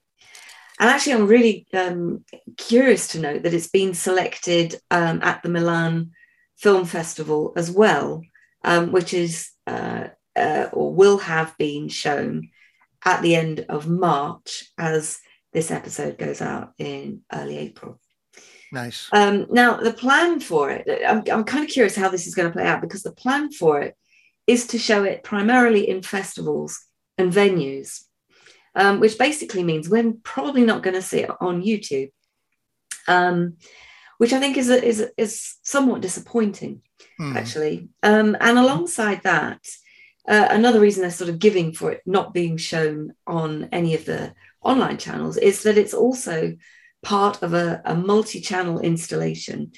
[0.80, 2.24] And actually, I'm really um,
[2.56, 6.10] curious to note that it's been selected um, at the Milan
[6.56, 8.22] Film Festival as well,
[8.64, 12.48] um, which is uh, uh, or will have been shown
[13.04, 15.18] at the end of March as
[15.52, 18.00] this episode goes out in early April.
[18.72, 19.08] Nice.
[19.12, 22.48] Um, now, the plan for it, I'm, I'm kind of curious how this is going
[22.48, 23.96] to play out because the plan for it
[24.46, 26.80] is to show it primarily in festivals
[27.18, 28.04] and venues
[28.74, 32.10] um, which basically means we're probably not going to see it on YouTube,
[33.08, 33.56] um,
[34.18, 36.82] which I think is, a, is, is somewhat disappointing,
[37.18, 37.36] hmm.
[37.36, 37.88] actually.
[38.02, 39.60] Um, and alongside that,
[40.28, 44.04] uh, another reason they're sort of giving for it not being shown on any of
[44.04, 46.56] the online channels is that it's also
[47.02, 49.72] part of a, a multi channel installation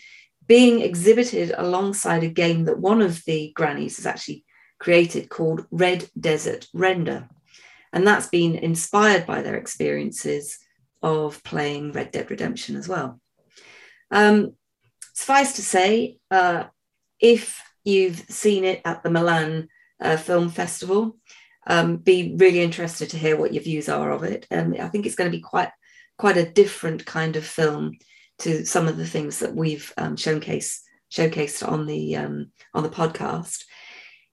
[0.46, 4.44] being exhibited alongside a game that one of the grannies has actually
[4.78, 7.28] created called Red Desert Render.
[7.92, 10.58] And that's been inspired by their experiences
[11.02, 13.20] of playing Red Dead Redemption as well.
[14.10, 14.54] Um,
[15.14, 16.64] suffice to say, uh,
[17.20, 19.68] if you've seen it at the Milan
[20.00, 21.16] uh, Film Festival,
[21.66, 24.46] um, be really interested to hear what your views are of it.
[24.50, 25.70] And I think it's going to be quite
[26.16, 27.92] quite a different kind of film
[28.38, 30.80] to some of the things that we've um, showcased
[31.10, 33.64] showcased on the um, on the podcast.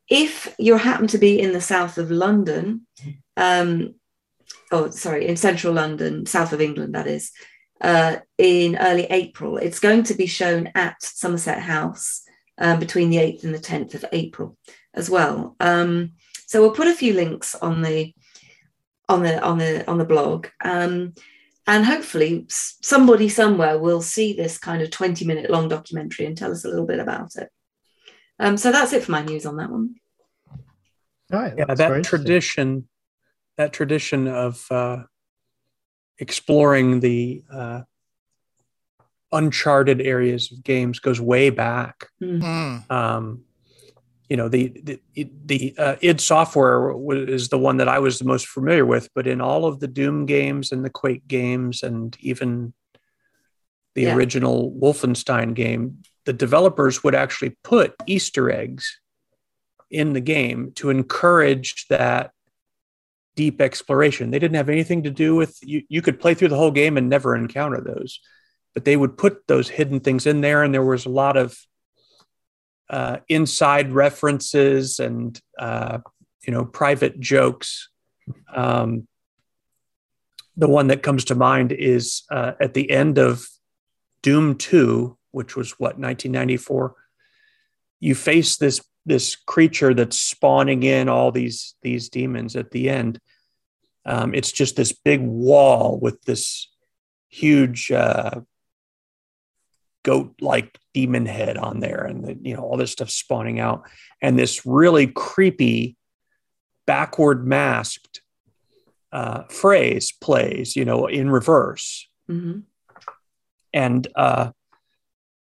[0.10, 2.86] If you happen to be in the south of London,
[3.38, 3.96] um,
[4.72, 7.32] oh, sorry, in central London, south of England, that is,
[7.80, 9.58] uh, in early April.
[9.58, 12.24] It's going to be shown at Somerset House
[12.58, 14.58] um, between the 8th and the 10th of April
[14.94, 15.56] as well.
[15.60, 16.14] Um,
[16.46, 18.14] so we'll put a few links on the
[19.08, 20.48] on the on the on the blog.
[20.64, 21.14] Um,
[21.68, 26.52] and hopefully somebody somewhere will see this kind of 20 minute long documentary and tell
[26.52, 27.50] us a little bit about it.
[28.40, 29.96] Um, so that's it for my news on that one.
[31.32, 32.90] All right, Yeah, that tradition,
[33.58, 35.04] that tradition of uh,
[36.18, 37.82] exploring the uh,
[39.32, 42.08] uncharted areas of games goes way back.
[42.22, 42.42] Mm.
[42.42, 42.92] Mm.
[42.92, 43.44] um,
[44.32, 44.70] you know the
[45.14, 46.96] the, the uh, id software
[47.28, 49.90] is the one that i was the most familiar with but in all of the
[49.90, 52.74] doom games and the quake games and even
[53.94, 54.16] the Yeah.
[54.16, 59.02] original wolfenstein game the developers would actually put easter eggs
[59.90, 62.32] in the game to encourage that
[63.36, 66.62] deep exploration they didn't have anything to do with you you could play through the
[66.62, 68.22] whole game and never encounter those
[68.74, 71.58] but they would put those hidden things in there and there was a lot of
[72.92, 76.00] uh, inside references and uh,
[76.46, 77.90] you know private jokes.
[78.54, 79.08] Um,
[80.58, 83.48] the one that comes to mind is uh, at the end of
[84.22, 86.94] Doom Two, which was what 1994.
[88.02, 93.20] You face this this creature that's spawning in all these these demons at the end.
[94.06, 96.68] Um, it's just this big wall with this
[97.30, 98.42] huge uh,
[100.04, 103.84] goat like demon head on there and the, you know all this stuff spawning out.
[104.22, 105.96] And this really creepy
[106.86, 108.22] backward masked
[109.12, 112.08] uh, phrase plays you know in reverse.
[112.30, 112.64] Mhm.
[113.74, 114.52] and uh,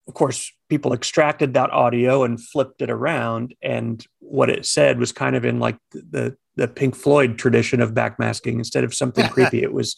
[0.08, 3.56] of course people extracted that audio and flipped it around.
[3.62, 7.94] And what it said was kind of in like the the pink floyd tradition of
[7.94, 8.54] backmasking.
[8.54, 9.96] Instead of something creepy it was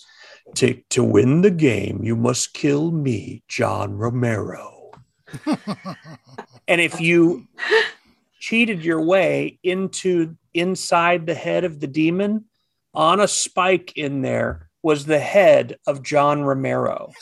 [0.55, 4.78] to to win the game you must kill me john romero
[6.67, 7.47] and if you
[8.39, 12.45] cheated your way into inside the head of the demon
[12.93, 17.11] on a spike in there was the head of john romero.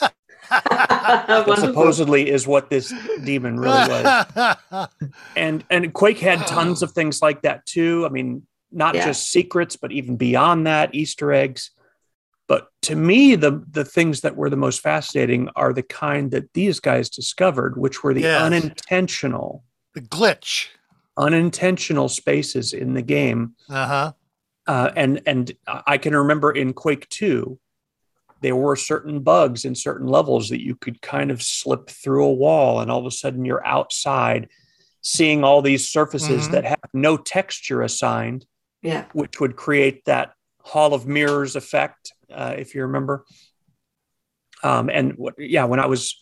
[0.50, 2.90] That supposedly is what this
[3.22, 4.56] demon really was.
[5.36, 8.06] And and quake had tons of things like that too.
[8.06, 9.04] I mean not Yeah.
[9.06, 11.70] just secrets but even beyond that easter eggs
[12.48, 16.52] but to me the the things that were the most fascinating are the kind that
[16.54, 18.42] these guys discovered which were the Yes.
[18.42, 19.62] unintentional
[19.94, 20.68] the glitch.
[21.16, 24.12] unintentional spaces in the game Uh-huh.
[24.66, 27.58] uh, and and I can remember in Quake Two,
[28.40, 32.32] there were certain bugs in certain levels that you could kind of slip through a
[32.32, 34.48] wall, and all of a sudden you're outside,
[35.00, 36.50] seeing all these surfaces Mhm.
[36.52, 38.44] that have no texture assigned,
[38.82, 39.06] yeah.
[39.12, 43.24] which would create that Hall of Mirrors effect, uh, if you remember.
[44.62, 46.16] Um, and what, yeah, when I was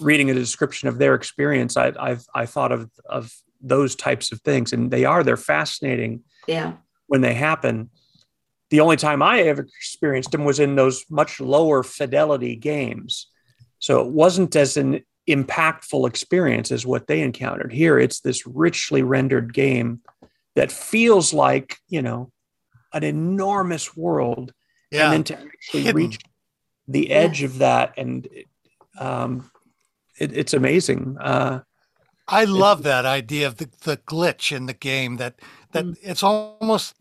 [0.00, 4.40] reading a description of their experience, I, I've I thought of of those types of
[4.42, 6.74] things, and they are they're fascinating Yeah.
[7.08, 7.90] when they happen.
[8.70, 13.28] The only time I ever experienced them was in those much lower fidelity games.
[13.78, 17.72] So it wasn't as an impactful experience as what they encountered.
[17.72, 20.00] Here, it's this richly rendered game
[20.54, 22.30] that feels like, you know,
[22.92, 24.52] an enormous world.
[24.90, 25.12] Yeah.
[25.12, 25.96] And then to actually Hidden.
[25.96, 26.18] reach
[26.86, 28.26] the edge of that and
[28.98, 29.50] um,
[30.18, 31.16] it, it's amazing.
[31.20, 31.60] Uh,
[32.26, 35.34] I love that idea of the, the glitch in the game that
[35.72, 35.96] that Mm.
[36.02, 36.94] it's almost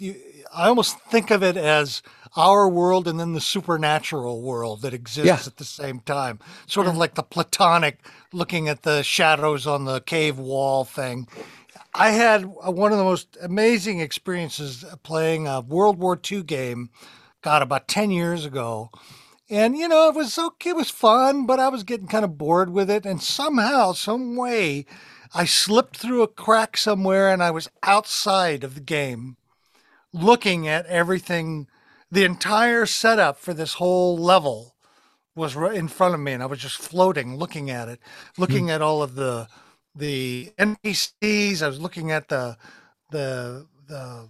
[0.54, 2.02] I almost think of it as
[2.36, 5.39] our world and then the supernatural world that exists Yeah.
[5.45, 6.39] at the same time.
[6.67, 8.00] Sort of like the platonic
[8.34, 11.28] looking at the shadows on the cave wall thing.
[11.93, 16.89] I had uh, one of the most amazing experiences playing a World War II game,
[17.41, 18.89] God, about 10 years ago.
[19.50, 22.38] And, you know, it was okay, it was fun, but I was getting kind of
[22.38, 23.06] bored with it.
[23.06, 24.85] And somehow, some way,
[25.33, 29.38] I slipped through a crack somewhere and I was outside of the game
[30.12, 31.67] looking at everything.
[32.12, 34.75] The entire setup for this whole level
[35.35, 38.00] was in front of me and I was just floating, looking at it,
[38.35, 38.42] hmm.
[38.42, 39.48] looking at all of the
[39.96, 41.62] the NPCs.
[41.62, 42.58] I was looking at the
[43.12, 44.29] the the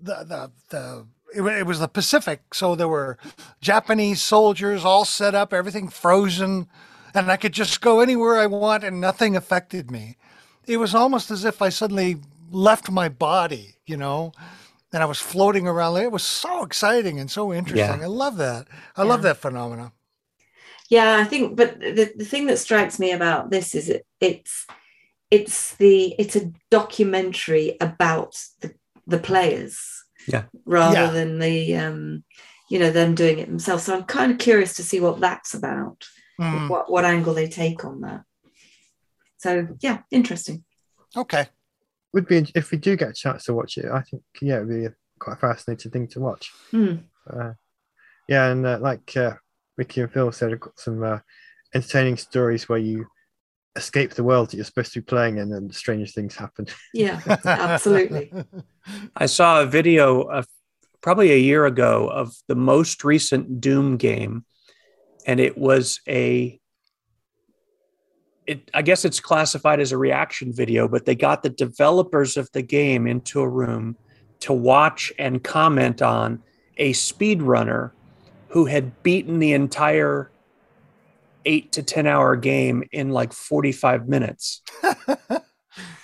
[0.00, 3.18] the the, the it, it was the Pacific, so there were
[3.60, 6.68] Japanese soldiers all set up, everything frozen,
[7.14, 10.16] and I could just go anywhere I want, and nothing affected me.
[10.66, 12.18] It was almost as if I suddenly
[12.50, 14.32] left my body, you know,
[14.92, 15.96] and I was floating around.
[15.96, 18.02] It was so exciting and so interesting.
[18.02, 18.68] I love that.
[18.96, 19.92] I love that phenomena.
[20.88, 24.66] Yeah, I think, but the, the thing that strikes me about this is it, it's
[25.30, 28.74] it's the it's a documentary about the
[29.06, 30.44] the players, Yeah.
[30.64, 31.10] rather Yeah.
[31.10, 32.24] than the um,
[32.70, 33.84] you know them doing it themselves.
[33.84, 36.04] So I'm kind of curious to see what that's about,
[36.40, 36.68] Mm.
[36.68, 38.22] what what angle they take on that.
[39.38, 40.64] So yeah, interesting.
[41.16, 41.46] Okay.
[42.12, 43.86] Would be if we do get a chance to watch it.
[43.90, 46.50] I think yeah, it'd be a quite a fascinating thing to watch.
[46.70, 46.96] Hmm.
[47.28, 47.52] Uh,
[48.28, 49.34] yeah, and uh, like uh,
[49.76, 51.18] Ricky and Phil said, I've got some uh,
[51.74, 53.06] entertaining stories where you
[53.76, 56.66] escape the world that you're supposed to be playing in, and strange things happen.
[56.92, 58.32] Yeah, absolutely.
[59.16, 60.46] I saw a video of
[61.00, 64.44] probably a year ago of the most recent Doom game,
[65.26, 66.58] and it was a.
[68.44, 72.50] It, I guess it's classified as a reaction video, but they got the developers of
[72.52, 73.96] the game into a room
[74.40, 76.42] to watch and comment on
[76.76, 77.92] a speedrunner
[78.48, 80.31] who had beaten the entire
[81.44, 84.62] eight to 10 hour game in like 45 minutes.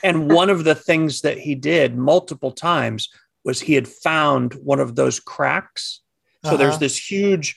[0.03, 3.09] and one of the things that he did multiple times
[3.45, 6.01] was he had found one of those cracks.
[6.45, 6.57] So uh-huh.
[6.59, 7.57] there's this huge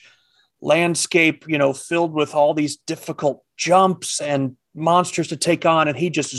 [0.60, 5.88] landscape, you know, filled with all these difficult jumps and monsters to take on.
[5.88, 6.34] And he just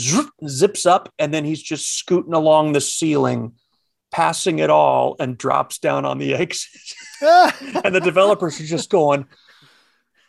[0.48, 3.52] zips up and then he's just scooting along the ceiling
[4.14, 6.80] passing it all and drops down on the exit.
[7.20, 9.26] and the developers are just going,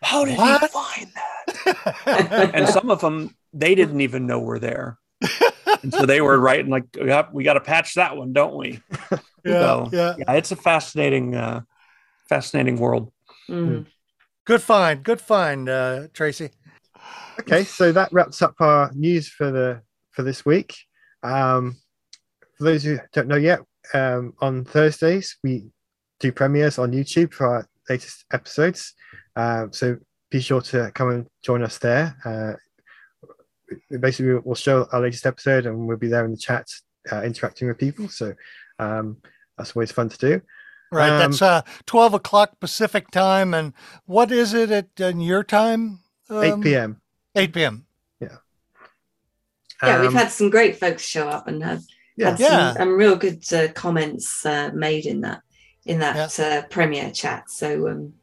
[0.05, 0.61] How did what?
[0.61, 2.51] he find that?
[2.53, 4.99] and some of them, they didn't even know were there.
[5.81, 8.55] And so they were writing like, we got, we got to patch that one, don't
[8.55, 8.81] we?
[9.47, 10.15] Yeah, so, yeah.
[10.17, 10.33] yeah.
[10.33, 11.61] It's a fascinating, uh,
[12.27, 13.13] fascinating world.
[13.47, 13.85] Mm.
[14.43, 15.03] Good find.
[15.03, 16.49] Good find, uh, Tracy.
[17.41, 20.75] Okay, so that wraps up our news for the for this week.
[21.21, 21.75] Um,
[22.57, 23.59] for those who don't know yet,
[23.93, 25.67] um, on Thursdays, we
[26.19, 28.95] do premieres on YouTube for our latest episodes.
[29.35, 29.97] Uh, so
[30.29, 32.15] be sure to come and join us there.
[32.25, 32.53] Uh,
[33.99, 36.67] basically, we'll show our latest episode and we'll be there in the chat
[37.11, 38.09] uh, interacting with people.
[38.09, 38.33] So
[38.79, 39.17] um,
[39.57, 40.41] that's always fun to do.
[40.91, 41.09] Right.
[41.09, 43.53] Um, that's uh, 12 o'clock Pacific time.
[43.53, 43.73] And
[44.05, 45.99] what is it at in your time?
[46.29, 47.01] Um, 8 p.m.
[47.35, 47.85] 8 p.m.
[48.19, 48.37] Yeah.
[49.83, 51.83] Yeah, we've um, had some great folks show up and have
[52.17, 52.73] yeah, yeah.
[52.73, 55.41] Some, um, real good uh, comments uh, made in that
[55.85, 56.45] in that yeah.
[56.45, 57.49] uh, premiere chat.
[57.49, 58.13] So um,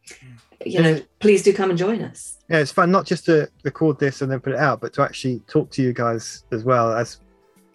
[0.67, 2.39] you know, please do come and join us.
[2.49, 5.03] Yeah, it's fun not just to record this and then put it out, but to
[5.03, 7.19] actually talk to you guys as well as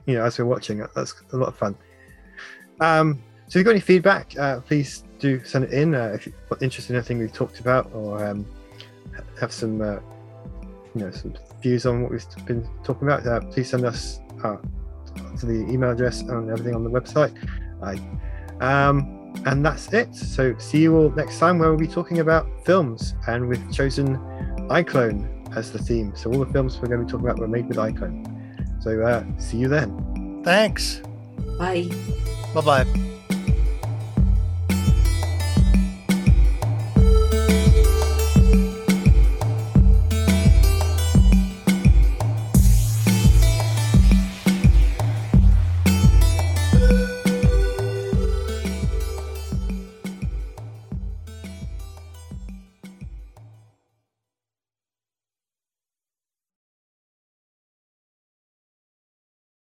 [0.05, 0.85] you know as we're watching.
[0.95, 1.75] That's a lot of fun.
[2.79, 5.95] Um, so if you've got any feedback, uh, please do send it in.
[5.95, 8.45] Uh, if you're interested in anything we've talked about, or um,
[9.39, 9.99] have some uh,
[10.95, 14.57] you know some views on what we've been talking about, uh, please send us uh,
[15.39, 17.33] to the email address and everything on the website.
[18.61, 20.13] Um, and that's it.
[20.15, 24.17] So see you all next time where we'll be talking about films and we've chosen
[24.69, 26.13] iClone as the theme.
[26.15, 28.83] So all the films we're going to be talking about were made with iClone.
[28.83, 30.41] So uh, see you then.
[30.43, 31.01] Thanks.
[31.57, 31.89] Bye.
[32.53, 33.16] Bye bye.